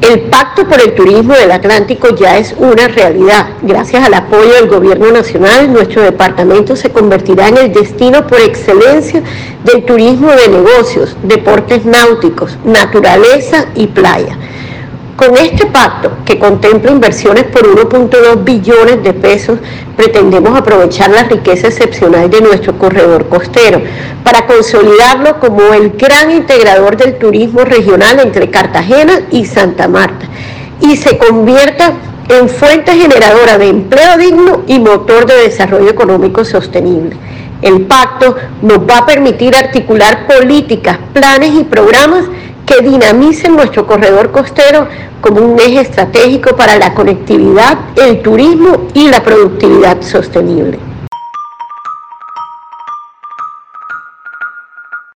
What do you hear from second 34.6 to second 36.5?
y motor de desarrollo económico